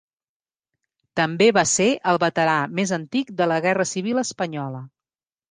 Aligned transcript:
També 1.19 1.49
va 1.57 1.63
ser 1.71 1.87
el 2.13 2.19
veterà 2.23 2.57
més 2.81 2.95
antic 2.99 3.31
de 3.43 3.49
la 3.53 3.61
Guerra 3.69 3.87
Civil 3.93 4.25
espanyola. 4.25 4.85